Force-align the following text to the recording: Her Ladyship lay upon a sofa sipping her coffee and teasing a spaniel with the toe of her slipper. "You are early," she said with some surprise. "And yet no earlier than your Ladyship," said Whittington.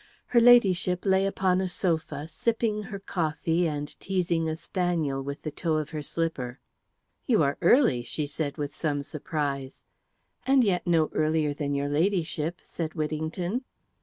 Her 0.29 0.41
Ladyship 0.41 1.05
lay 1.05 1.27
upon 1.27 1.61
a 1.61 1.69
sofa 1.69 2.27
sipping 2.27 2.81
her 2.89 2.97
coffee 2.97 3.67
and 3.67 3.87
teasing 3.99 4.49
a 4.49 4.55
spaniel 4.55 5.21
with 5.21 5.43
the 5.43 5.51
toe 5.51 5.75
of 5.75 5.91
her 5.91 6.01
slipper. 6.01 6.59
"You 7.27 7.43
are 7.43 7.59
early," 7.61 8.01
she 8.01 8.25
said 8.25 8.57
with 8.57 8.73
some 8.73 9.03
surprise. 9.03 9.83
"And 10.47 10.63
yet 10.63 10.87
no 10.87 11.11
earlier 11.13 11.53
than 11.53 11.75
your 11.75 11.87
Ladyship," 11.87 12.61
said 12.63 12.95
Whittington. 12.95 13.63